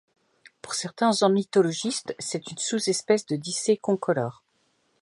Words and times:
Pour 0.63 0.73
certains 0.73 1.11
ornithologistes, 1.21 2.15
c'est 2.17 2.49
une 2.49 2.57
sous-espèce 2.57 3.27
de 3.27 3.35
Dicée 3.35 3.77
concolore. 3.77 4.41